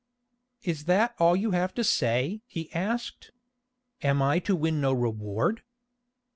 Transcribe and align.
"Is 0.63 0.85
that 0.85 1.13
all 1.19 1.35
you 1.35 1.51
have 1.51 1.75
to 1.75 1.83
say?" 1.83 2.41
he 2.47 2.73
asked. 2.73 3.29
"Am 4.01 4.19
I 4.19 4.39
to 4.39 4.55
win 4.55 4.81
no 4.81 4.93
reward?" 4.93 5.61